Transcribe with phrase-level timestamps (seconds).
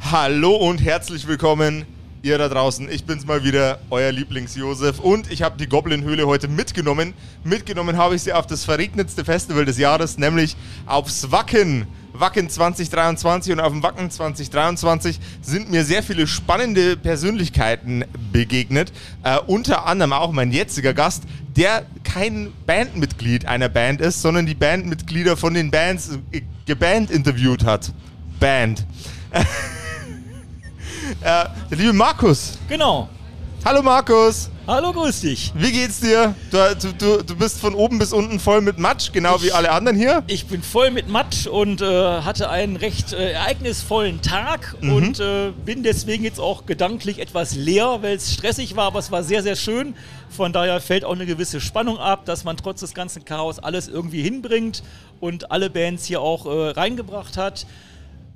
[0.00, 1.84] Hallo und herzlich willkommen,
[2.22, 2.90] ihr da draußen.
[2.90, 4.98] Ich bin's mal wieder, euer Lieblings-Josef.
[4.98, 7.14] Und ich habe die Goblin-Höhle heute mitgenommen.
[7.44, 10.56] Mitgenommen habe ich sie auf das verregnetste Festival des Jahres, nämlich
[10.86, 11.86] aufs Wacken.
[12.12, 18.92] Wacken 2023 und auf dem Wacken 2023 sind mir sehr viele spannende Persönlichkeiten begegnet.
[19.22, 21.24] Äh, unter anderem auch mein jetziger Gast,
[21.56, 27.64] der kein Bandmitglied einer Band ist, sondern die Bandmitglieder von den Bands äh, geband interviewt
[27.64, 27.92] hat.
[28.40, 28.84] Band.
[31.22, 32.58] der liebe Markus.
[32.68, 33.08] Genau.
[33.64, 34.50] Hallo Markus.
[34.68, 35.52] Hallo, grüß dich.
[35.54, 36.34] Wie geht's dir?
[36.50, 39.70] Du, du, du bist von oben bis unten voll mit Matsch, genau Ich- wie alle
[39.70, 40.24] anderen hier.
[40.26, 44.92] Ich bin voll mit Matsch und äh, hatte einen recht äh, ereignisvollen Tag Mhm.
[44.92, 49.10] und äh, bin deswegen jetzt auch gedanklich etwas leer, weil es stressig war, aber es
[49.12, 49.94] war sehr, sehr schön.
[50.30, 53.86] Von daher fällt auch eine gewisse Spannung ab, dass man trotz des ganzen Chaos alles
[53.86, 54.82] irgendwie hinbringt
[55.20, 57.66] und alle Bands hier auch äh, reingebracht hat.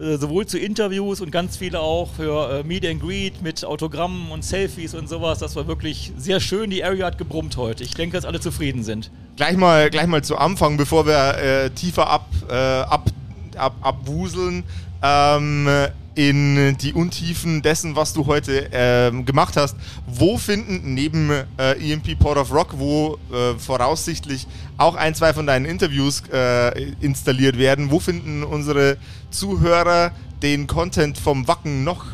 [0.00, 4.30] Äh, sowohl zu Interviews und ganz viele auch für äh, Meet and Greet mit Autogrammen
[4.30, 5.41] und Selfies und sowas.
[5.41, 6.70] Das war wirklich sehr schön.
[6.70, 7.84] Die Area hat gebrummt heute.
[7.84, 9.10] Ich denke, dass alle zufrieden sind.
[9.36, 13.10] Gleich mal, gleich mal zu Anfang, bevor wir äh, tiefer ab, äh, ab,
[13.56, 14.64] ab, abwuseln
[15.02, 15.69] ähm,
[16.14, 19.77] in die Untiefen dessen, was du heute ähm, gemacht hast.
[20.06, 25.47] Wo finden neben äh, EMP Port of Rock, wo äh, voraussichtlich auch ein, zwei von
[25.47, 28.97] deinen Interviews äh, installiert werden, wo finden unsere
[29.31, 32.05] Zuhörer den Content vom Wacken noch?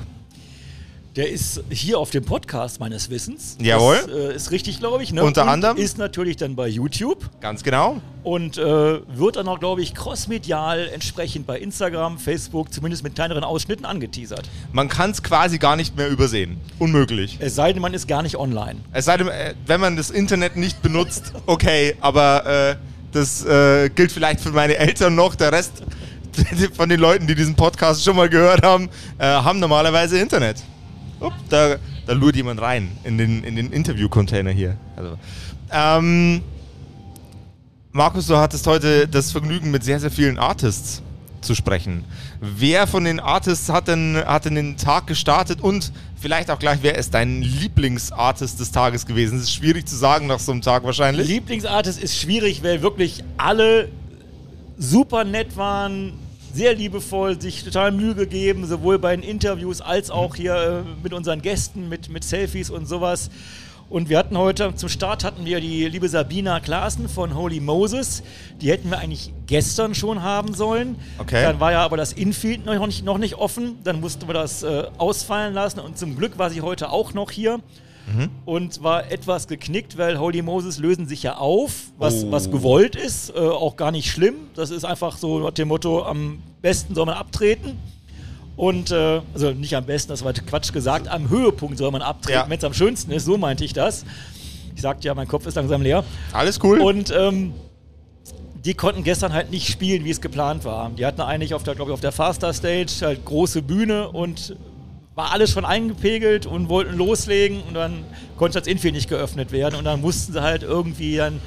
[1.16, 3.56] Der ist hier auf dem Podcast meines Wissens.
[3.58, 3.96] Jawohl.
[4.06, 5.14] Das äh, ist richtig, glaube ich.
[5.14, 5.24] Ne?
[5.24, 5.78] Unter und anderem?
[5.78, 8.02] Ist natürlich dann bei YouTube Ganz genau.
[8.22, 13.44] und äh, wird dann auch, glaube ich, crossmedial entsprechend bei Instagram, Facebook, zumindest mit kleineren
[13.44, 14.46] Ausschnitten angeteasert.
[14.72, 16.58] Man kann es quasi gar nicht mehr übersehen.
[16.78, 17.38] Unmöglich.
[17.40, 18.80] Es sei denn, man ist gar nicht online.
[18.92, 22.76] Es sei denn, äh, wenn man das Internet nicht benutzt, okay, aber äh,
[23.12, 25.34] das äh, gilt vielleicht für meine Eltern noch.
[25.34, 25.82] Der Rest
[26.74, 30.62] von den Leuten, die diesen Podcast schon mal gehört haben, äh, haben normalerweise Internet.
[31.20, 34.76] Upp, da, da lurt jemand rein in den, in den Interview-Container hier.
[34.96, 35.18] Also,
[35.72, 36.42] ähm,
[37.92, 41.02] Markus, du hattest heute das Vergnügen, mit sehr, sehr vielen Artists
[41.40, 42.04] zu sprechen.
[42.40, 46.80] Wer von den Artists hat denn, hat denn den Tag gestartet und vielleicht auch gleich,
[46.82, 49.38] wer ist dein Lieblingsartist des Tages gewesen?
[49.38, 51.26] Das ist schwierig zu sagen nach so einem Tag wahrscheinlich.
[51.26, 53.88] Lieblingsartist ist schwierig, weil wirklich alle
[54.76, 56.12] super nett waren,
[56.56, 61.12] sehr liebevoll, sich total Mühe gegeben, sowohl bei den Interviews als auch hier äh, mit
[61.12, 63.30] unseren Gästen, mit, mit Selfies und sowas.
[63.90, 68.22] Und wir hatten heute, zum Start hatten wir die liebe Sabina Klaassen von Holy Moses.
[68.60, 70.96] Die hätten wir eigentlich gestern schon haben sollen.
[71.18, 71.42] Okay.
[71.42, 73.78] Dann war ja aber das Infield noch nicht, noch nicht offen.
[73.84, 75.78] Dann mussten wir das äh, ausfallen lassen.
[75.80, 77.60] Und zum Glück war sie heute auch noch hier
[78.44, 82.30] und war etwas geknickt, weil Holy Moses lösen sich ja auf, was, Oh.
[82.32, 84.34] was gewollt ist, äh, auch gar nicht schlimm.
[84.54, 87.76] Das ist einfach so nach dem Motto, am besten soll man abtreten.
[88.56, 92.38] Und, äh, also nicht am besten, das war Quatsch gesagt, am Höhepunkt soll man abtreten,
[92.40, 92.48] Ja.
[92.48, 94.04] wenn es am schönsten ist, so meinte ich das.
[94.74, 96.04] Ich sagte ja, mein Kopf ist langsam leer.
[96.32, 96.80] Alles cool.
[96.80, 97.52] Und ähm,
[98.64, 100.90] die konnten gestern halt nicht spielen, wie es geplant war.
[100.90, 104.56] Die hatten eigentlich auf der, glaube ich, auf der Faster Stage halt große Bühne und
[105.16, 108.04] war alles schon eingepegelt und wollten loslegen und dann
[108.36, 111.40] konnte das Infield nicht geöffnet werden und dann mussten sie halt irgendwie dann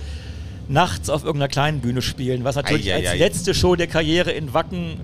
[0.68, 3.09] nachts auf irgendeiner kleinen Bühne spielen, was natürlich Eieiei.
[3.12, 5.00] als letzte Show der Karriere in Wacken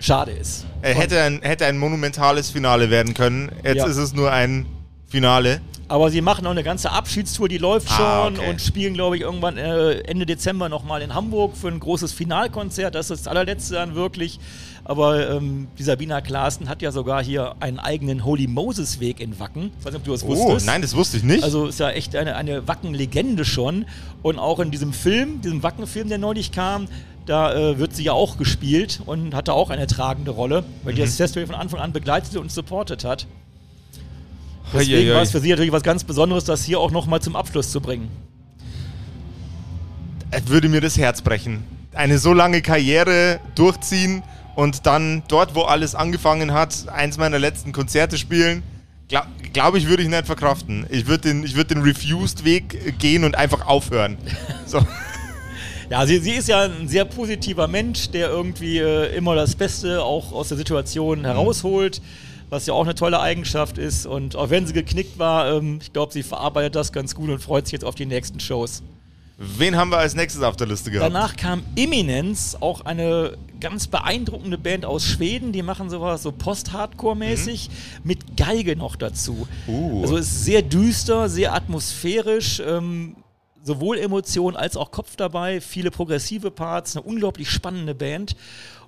[0.00, 0.64] schade ist.
[0.82, 3.52] äh, hätte, ein, hätte ein monumentales Finale werden können.
[3.62, 3.86] Jetzt Ja.
[3.86, 4.66] ist es nur ein
[5.06, 5.60] Finale.
[5.92, 8.48] Aber sie machen noch eine ganze Abschiedstour, die läuft Ah, schon okay.
[8.48, 12.94] und spielen, glaube ich, irgendwann äh, Ende Dezember nochmal in Hamburg für ein großes Finalkonzert.
[12.94, 14.40] Das ist das allerletzte dann wirklich.
[14.84, 19.38] Aber ähm, die Sabina Klaassen hat ja sogar hier einen eigenen Holy Moses Weg in
[19.38, 19.70] Wacken.
[19.80, 20.64] Ich weiß nicht, ob du das Oh, wusstest.
[20.66, 21.44] nein, das wusste ich nicht.
[21.44, 23.84] Also ist ja echt eine, eine Wacken-Legende schon.
[24.22, 26.86] Und auch in diesem Film, diesem Wacken-Film, der neulich kam,
[27.26, 31.02] da äh, wird sie ja auch gespielt und hatte auch eine tragende Rolle, weil die
[31.02, 33.26] das Festival von Anfang an begleitet und supportet hat.
[34.72, 37.70] Deswegen war es für sie natürlich was ganz Besonderes, das hier auch nochmal zum Abschluss
[37.70, 38.08] zu bringen.
[40.30, 41.64] Es würde mir das Herz brechen.
[41.92, 44.22] Eine so lange Karriere durchziehen
[44.54, 48.62] und dann dort, wo alles angefangen hat, eins meiner letzten Konzerte spielen.
[49.08, 50.86] Glaube glaub ich, würde ich nicht verkraften.
[50.88, 54.16] Ich würde den, ich würd den Refused-Weg gehen und einfach aufhören.
[54.66, 54.80] So.
[55.90, 60.02] Ja, sie, sie ist ja ein sehr positiver Mensch, der irgendwie äh, immer das Beste
[60.02, 62.00] auch aus der Situation herausholt,
[62.52, 64.04] was ja auch eine tolle Eigenschaft ist.
[64.04, 67.38] Und auch wenn sie geknickt war, ähm, ich glaube, sie verarbeitet das ganz gut und
[67.38, 68.82] freut sich jetzt auf die nächsten Shows.
[69.38, 71.14] Wen haben wir als nächstes auf der Liste gehabt?
[71.14, 75.52] Danach kam Imminence, auch eine ganz beeindruckende Band aus Schweden.
[75.52, 77.70] Die machen sowas so Post-Hardcore-mäßig
[78.04, 79.48] mit Geige noch dazu.
[79.66, 80.02] Uh.
[80.02, 82.60] Also es ist sehr düster, sehr atmosphärisch.
[82.64, 83.16] Ähm,
[83.64, 85.62] sowohl Emotion als auch Kopf dabei.
[85.62, 88.36] Viele progressive Parts, eine unglaublich spannende Band.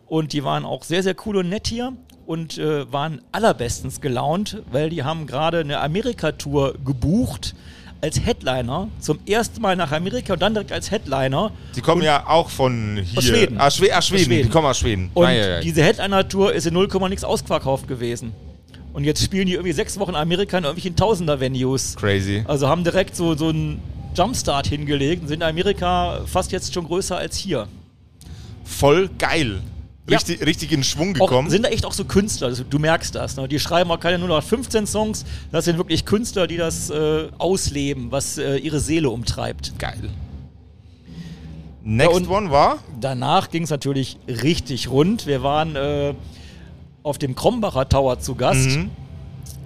[0.07, 1.95] Und die waren auch sehr, sehr cool und nett hier.
[2.27, 7.55] Und äh, waren allerbestens gelaunt, weil die haben gerade eine Amerika-Tour gebucht
[8.05, 11.53] als Headliner zum ersten Mal nach Amerika und dann direkt als Headliner.
[11.75, 13.19] Die kommen und ja auch von hier.
[13.19, 13.59] Aus Schweden.
[13.59, 14.25] Ah, Schwe ah, Schweden.
[14.25, 14.43] Schweden.
[14.49, 15.11] Die kommen aus Schweden.
[15.15, 15.61] Und Ei, ei, ei.
[15.61, 18.33] diese Headliner-Tour ist in 0, nix ausverkauft gewesen.
[18.93, 21.97] Und jetzt spielen die irgendwie sechs Wochen in Amerika in irgendwelchen Tausender-Venues.
[21.97, 22.45] Crazy.
[22.47, 23.81] Also haben direkt so, so einen
[24.15, 27.69] Jumpstart hingelegt und sind in Amerika fast jetzt schon größer als hier.
[28.65, 29.61] Voll geil.
[30.09, 30.19] Ja.
[30.19, 31.49] Richtig, richtig in Schwung Auch, gekommen.
[31.49, 33.37] sind da echt auch so Künstler, also du merkst das.
[33.39, 33.49] Ne?
[33.49, 37.29] Die schreiben auch keine nur noch 15 Songs, das sind wirklich Künstler, die das äh,
[37.39, 39.79] ausleben, was äh, ihre Seele umtreibt.
[39.79, 40.11] geil.
[41.83, 42.79] Next und- one war?
[43.01, 45.27] Danach ging es natürlich richtig rund.
[45.27, 46.15] Wir waren äh,
[47.03, 48.91] auf dem Krombacher Tower zu Gast, Mhm.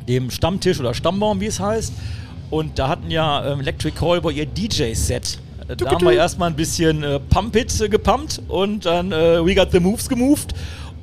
[0.08, 1.92] dem Stammtisch oder Stammbaum, wie es heißt.
[2.50, 5.38] Und da hatten ja ähm, Electric Callboy ihr DJ-Set.
[5.68, 9.44] Äh, Da haben wir erstmal ein bisschen äh, Pump It äh, gepumpt und dann äh,
[9.44, 10.54] We Got the Moves gemoved.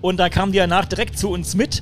[0.01, 1.81] Und dann kamen die danach direkt zu uns mit.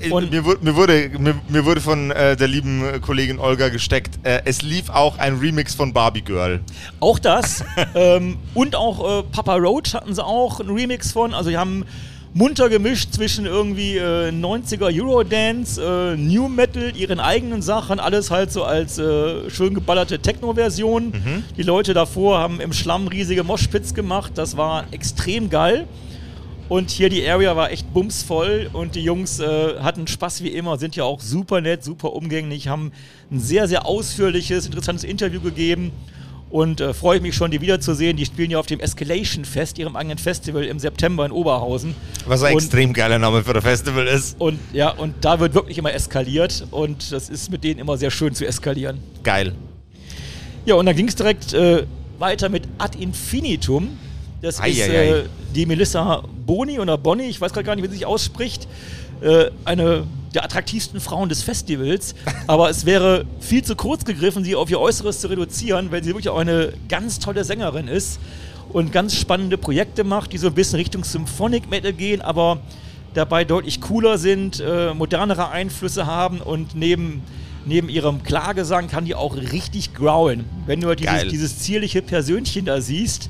[0.00, 3.68] Äh, Und- mir, wurde, mir, wurde, mir, mir wurde von äh, der lieben Kollegin Olga
[3.70, 6.60] gesteckt, äh, es lief auch ein Remix von Barbie Girl.
[7.00, 7.64] Auch das.
[7.94, 11.32] ähm, und auch äh, Papa Roach hatten sie auch einen Remix von.
[11.34, 11.84] Also die haben
[12.36, 18.52] munter gemischt zwischen irgendwie äh, 90er Eurodance, äh, New Metal, ihren eigenen Sachen, alles halt
[18.52, 21.12] so als äh, schön geballerte Techno-Version.
[21.56, 24.32] Die Leute davor haben im Schlamm riesige Moshpits gemacht.
[24.34, 25.88] Das war extrem geil.
[26.68, 30.76] Und hier die Area war echt bumsvoll und die Jungs äh, hatten Spaß wie immer,
[30.76, 32.92] sind ja auch super nett, super umgänglich, haben
[33.30, 35.92] ein sehr, sehr ausführliches, interessantes Interview gegeben
[36.50, 38.16] und äh, freue mich schon, die wiederzusehen.
[38.16, 41.94] Die spielen ja auf dem Escalation Fest, ihrem eigenen Festival im September in Oberhausen.
[42.26, 44.40] Was ein Und- extrem geiler Name für ein Festival ist.
[44.40, 48.10] Und ja, und da wird wirklich immer eskaliert und das ist mit denen immer sehr
[48.10, 48.98] schön zu eskalieren.
[49.22, 49.52] Geil.
[50.64, 51.84] Ja, und dann ging es direkt äh,
[52.18, 53.98] weiter mit Ad Infinitum.
[54.46, 55.08] Das Ei, ist ei, ei.
[55.08, 55.24] äh,
[55.56, 58.68] die Melissa Boni oder Bonny, ich weiß gerade gar nicht, wie sie sich ausspricht.
[59.20, 60.04] Äh, eine
[60.34, 62.14] der attraktivsten Frauen des Festivals.
[62.46, 66.10] Aber es wäre viel zu kurz gegriffen, sie auf ihr Äußeres zu reduzieren, weil sie
[66.10, 68.20] wirklich auch eine ganz tolle Sängerin ist
[68.72, 72.60] und ganz spannende Projekte macht, die so ein bisschen Richtung Symphonic Metal gehen, aber
[73.14, 77.22] dabei deutlich cooler sind, äh, modernere Einflüsse haben und neben,
[77.64, 80.44] neben ihrem Klagesang kann die auch richtig growlen.
[80.66, 83.28] Wenn du halt dieses, dieses zierliche Persönchen da siehst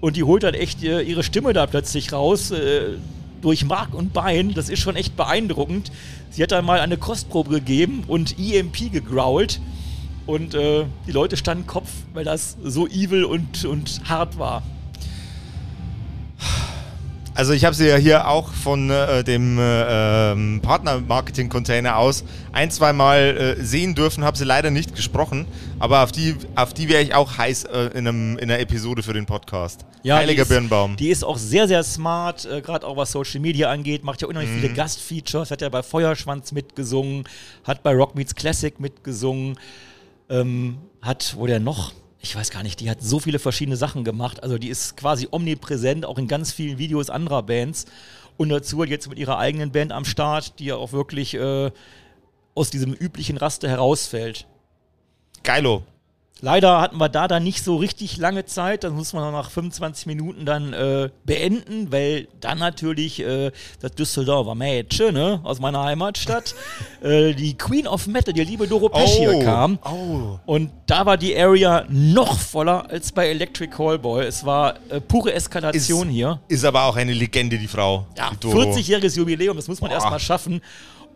[0.00, 2.50] und die holt dann echt äh, ihre Stimme da plötzlich raus.
[2.50, 2.96] Äh,
[3.40, 5.92] durch Mark und Bein, das ist schon echt beeindruckend.
[6.30, 9.60] Sie hat dann mal eine Kostprobe gegeben und EMP gegrowlt.
[10.26, 14.62] Und äh, die Leute standen Kopf, weil das so evil und, und hart war.
[17.38, 22.68] Also ich habe sie ja hier auch von äh, dem äh, ähm, Partner-Marketing-Container aus ein,
[22.72, 25.46] zwei Mal äh, sehen dürfen, habe sie leider nicht gesprochen,
[25.78, 29.04] aber auf die, auf die wäre ich auch heiß äh, in, einem, in einer Episode
[29.04, 29.86] für den Podcast.
[30.04, 30.96] Heiliger die ist, Birnbaum.
[30.96, 34.26] Die ist auch sehr, sehr smart, äh, gerade auch was Social Media angeht, macht ja
[34.26, 34.60] unheimlich Mhm.
[34.60, 37.22] viele Gastfeatures, hat ja bei Feuerschwanz mitgesungen,
[37.62, 39.56] hat bei Rock Meets Classic mitgesungen,
[40.28, 44.04] ähm, hat, wo der noch, ich weiß gar nicht, die hat so viele verschiedene Sachen
[44.04, 47.86] gemacht, also die ist quasi omnipräsent, auch in ganz vielen Videos anderer Bands
[48.36, 51.70] und dazu jetzt mit ihrer eigenen Band am Start, die ja auch wirklich äh,
[52.54, 54.46] aus diesem üblichen Raster herausfällt.
[55.42, 55.84] Geilo.
[56.40, 58.84] Leider hatten wir da dann nicht so richtig lange Zeit.
[58.84, 63.50] Das muss man nach 25 Minuten dann äh, beenden, weil dann natürlich äh,
[63.80, 66.54] das Düsseldorfer Mädchen ne, aus meiner Heimatstadt,
[67.02, 69.78] äh, die Queen of Metal, die liebe Doro Pesch hier kam.
[69.84, 70.38] Oh.
[70.46, 74.24] Und da war die Area noch voller als bei Electric Callboy.
[74.24, 76.40] Es war äh, pure Eskalation hier.
[76.46, 78.06] Ist aber auch eine Legende, die Frau.
[78.16, 78.60] Ja, die Doro.
[78.60, 80.60] 40-jähriges Jubiläum, das muss man erstmal schaffen.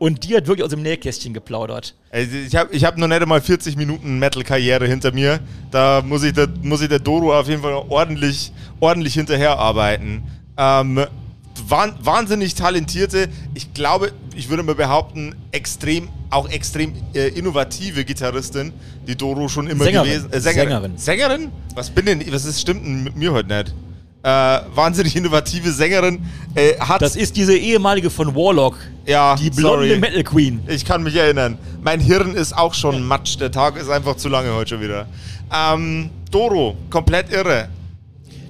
[0.03, 1.95] Und die hat wirklich aus dem Nähkästchen geplaudert.
[2.11, 5.39] Also ich habe ich hab noch nicht einmal 40 Minuten Metal-Karriere hinter mir.
[5.71, 10.25] Da muss ich der, muss ich der Doro auf jeden Fall ordentlich, ordentlich hinterherarbeiten.
[10.57, 11.07] Ähm,
[11.69, 18.73] wahn, wahnsinnig talentierte, ich glaube, ich würde mal behaupten, extrem, auch extrem äh, innovative Gitarristin,
[19.07, 20.09] die Doro schon immer Sängerin.
[20.09, 20.33] gewesen.
[20.33, 20.69] Äh, Sängerin.
[20.69, 20.99] Sängerin.
[20.99, 21.53] Sängerin?
[21.77, 23.73] Was bin denn, was ist, stimmt denn mit mir heute nicht?
[24.25, 24.29] Äh,
[24.75, 26.25] wahnsinnig innovative Sängerin.
[26.55, 29.99] Äh, hat Das ist diese ehemalige von Warlock, ja, die blonde sorry.
[29.99, 30.61] Metal Queen.
[30.69, 31.59] Ich kann mich erinnern.
[31.83, 33.37] Mein Hirn ist auch schon matsch.
[33.41, 35.07] Der Tag ist einfach zu lange heute schon wieder.
[35.53, 37.69] Ähm, Doro, komplett irre.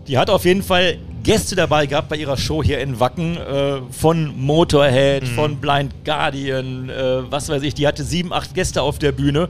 [0.06, 3.80] Die hat auf jeden Fall Gäste dabei gehabt bei ihrer Show hier in Wacken äh,
[3.92, 7.74] von Motorhead, von Blind Guardian, äh, was weiß ich.
[7.74, 9.48] Die hatte sieben, acht Gäste auf der Bühne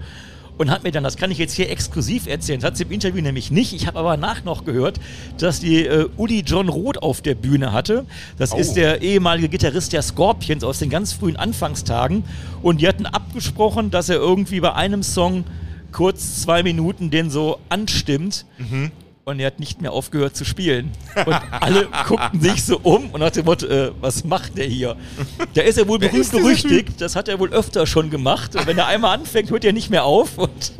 [0.63, 2.93] und hat mir dann, das kann ich jetzt hier exklusiv erzählen, das hat sie im
[2.93, 3.73] Interview nämlich nicht.
[3.75, 5.01] Ich habe aber nach noch gehört,
[5.39, 8.07] dass die äh, Uli John Roth auf der Bühne hatte.
[8.39, 8.57] Das Oh.
[8.57, 12.23] ist der ehemalige Gitarrist der Scorpions aus den ganz frühen Anfangstagen.
[12.63, 15.45] Und die hatten abgesprochen, dass er irgendwie bei einem Song
[15.91, 18.47] kurz zwei Minuten den so anstimmt.
[19.25, 20.91] Und er hat nicht mehr aufgehört zu spielen.
[21.27, 24.97] Und alle guckten sich so um und nach dem Motto, äh, was macht der hier?
[25.55, 28.57] Der ist ja wohl berühmt berüchtigt, das hat er wohl öfter schon gemacht.
[28.57, 30.39] Und wenn er einmal anfängt, hört er nicht mehr auf.
[30.39, 30.73] Und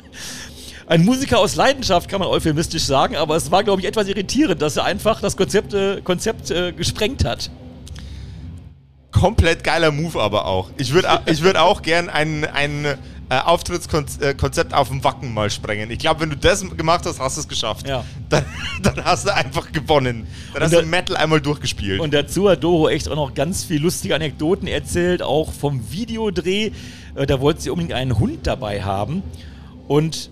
[0.86, 4.60] ein Musiker aus Leidenschaft, kann man euphemistisch sagen, aber es war, glaube ich, etwas irritierend,
[4.60, 7.50] dass er einfach das Konzept, äh, Konzept äh, gesprengt hat.
[9.10, 10.70] Komplett geiler Move aber auch.
[10.76, 15.90] Ich würde ich würd auch gern ein, ein äh, Auftrittskonzept auf dem Wacken mal sprengen.
[15.90, 17.88] Ich glaube, wenn du das gemacht hast, hast du es geschafft.
[17.88, 18.04] Ja.
[18.28, 18.44] Dann,
[18.82, 20.26] dann hast du einfach gewonnen.
[20.54, 22.00] Dann hast der, du Metal einmal durchgespielt.
[22.00, 26.72] Und dazu hat Doro echt auch noch ganz viel lustige Anekdoten erzählt, auch vom Videodreh.
[27.14, 29.22] Äh, da wollte sie unbedingt einen Hund dabei haben.
[29.86, 30.30] Und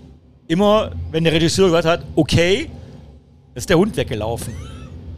[0.48, 2.70] immer, wenn der Regisseur gesagt hat, okay,
[3.54, 4.54] ist der Hund weggelaufen.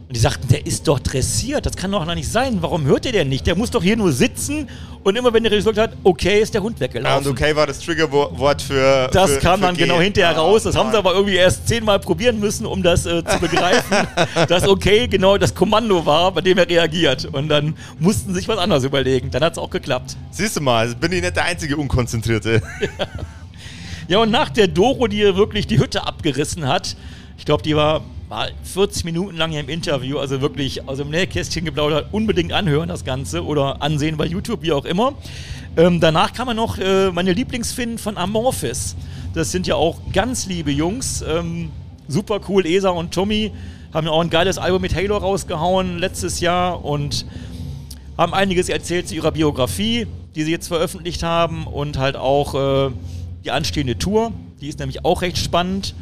[0.07, 2.57] Und die sagten, der ist doch dressiert, das kann doch nicht sein.
[2.61, 3.47] Warum hört ihr denn nicht?
[3.47, 4.69] Der muss doch hier nur sitzen
[5.03, 7.11] und immer wenn der Regisseur gesagt hat, okay, ist der Hund weggelaufen.
[7.11, 9.09] Ja, und okay war das Triggerwort für.
[9.11, 9.83] Das für, kam für dann G.
[9.83, 10.61] genau hinterher Ah, raus.
[10.61, 11.05] Das haben sie Mann.
[11.07, 14.07] aber irgendwie erst zehnmal probieren müssen, um das äh, zu begreifen,
[14.47, 17.25] dass okay genau das Kommando war, bei dem er reagiert.
[17.25, 19.31] Und dann mussten sie sich was anderes überlegen.
[19.31, 20.17] Dann hat es auch geklappt.
[20.29, 22.61] Siehst du mal, also bin ich nicht der einzige Unkonzentrierte.
[24.07, 26.95] Ja, und nach der Doro, die ihr wirklich die Hütte abgerissen hat,
[27.39, 31.09] ich glaube, die war, war 40 Minuten lang hier im Interview, also wirklich aus dem
[31.09, 35.13] Nähkästchen geplaudert, unbedingt anhören das Ganze oder ansehen bei YouTube, wie auch immer.
[35.77, 38.95] Ähm, danach kam man noch äh, meine Lieblingsfinnen von Amorphis.
[39.33, 41.23] Das sind ja auch ganz liebe Jungs.
[41.27, 41.71] Ähm,
[42.07, 43.51] super cool, Esa und Tommy
[43.93, 47.25] haben ja auch ein geiles Album mit Halo rausgehauen letztes Jahr und
[48.17, 52.91] haben einiges erzählt zu ihrer Biografie, die sie jetzt veröffentlicht haben und halt auch äh,
[53.43, 54.31] die anstehende Tour.
[54.61, 55.93] Die ist nämlich auch recht spannend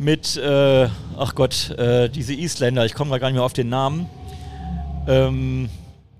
[0.00, 0.88] mit, äh,
[1.18, 4.08] ach Gott, äh, diese Isländer, ich komme da gar nicht mehr auf den Namen.
[5.06, 5.68] Ähm,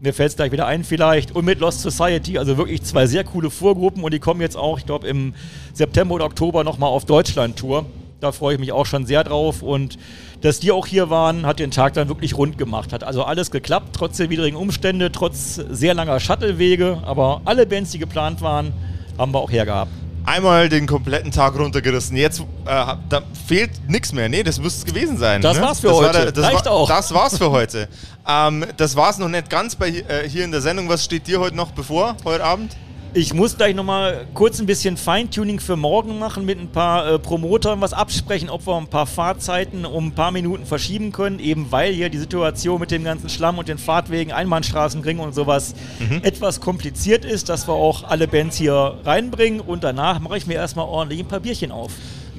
[0.00, 1.34] mir fällt es gleich wieder ein vielleicht.
[1.34, 4.78] Und mit Lost Society, also wirklich zwei sehr coole Vorgruppen und die kommen jetzt auch,
[4.78, 5.32] ich glaube, im
[5.72, 7.86] September oder Oktober nochmal auf Deutschland-Tour.
[8.20, 9.96] Da freue ich mich auch schon sehr drauf und
[10.42, 12.92] dass die auch hier waren, hat den Tag dann wirklich rund gemacht.
[12.92, 17.92] Hat also alles geklappt, trotz der widrigen Umstände, trotz sehr langer Shuttlewege, aber alle Bands,
[17.92, 18.74] die geplant waren,
[19.16, 19.90] haben wir auch hergehabt.
[20.30, 22.16] Einmal den kompletten Tag runtergerissen.
[22.16, 24.28] Jetzt äh, da fehlt nichts mehr.
[24.28, 25.42] Nee, das müsste es gewesen sein.
[25.42, 25.62] Das ne?
[25.64, 26.12] war's für das heute.
[26.12, 26.88] der- das, Reicht war, auch.
[26.88, 27.88] das war's für heute.
[28.28, 30.88] ähm, das war's noch nicht ganz bei, äh, hier in der Sendung.
[30.88, 32.76] Was steht dir heute noch bevor, heute Abend?
[33.12, 37.18] Ich muss gleich nochmal kurz ein bisschen Feintuning für morgen machen, mit ein paar äh,
[37.18, 41.72] Promotern was absprechen, ob wir ein paar Fahrzeiten um ein paar Minuten verschieben können, eben
[41.72, 45.74] weil hier die Situation mit dem ganzen Schlamm und den Fahrtwegen, Einbahnstraßenringen und sowas
[46.22, 50.54] etwas kompliziert ist, dass wir auch alle Bands hier reinbringen und danach mache ich mir
[50.54, 51.90] erstmal ordentlich ein paar Bierchen auf.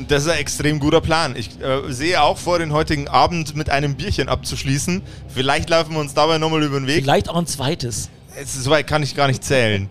[0.07, 1.35] Das ist ein extrem guter Plan.
[1.35, 5.01] Ich äh, sehe auch vor, den heutigen Abend mit einem Bierchen abzuschließen.
[5.27, 7.03] Vielleicht laufen wir uns dabei nochmal über den Weg.
[7.03, 8.09] Vielleicht auch ein zweites.
[8.41, 9.89] Es, soweit kann ich gar nicht zählen.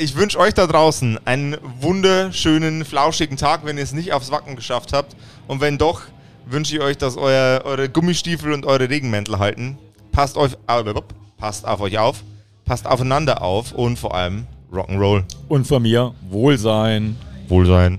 [0.00, 4.54] Ich wünsche euch da draußen einen wunderschönen, flauschigen Tag, wenn ihr es nicht aufs Wacken
[4.54, 5.16] geschafft habt.
[5.48, 6.02] Und wenn doch,
[6.46, 9.76] wünsche ich euch, dass euer, eure Gummistiefel und eure Regenmäntel halten.
[10.12, 10.52] Passt, euch,
[11.36, 12.22] passt auf euch auf,
[12.64, 15.24] passt aufeinander auf und vor allem Rock'n'Roll.
[15.48, 17.16] Und von mir Wohlsein.
[17.48, 17.98] Wohlsein.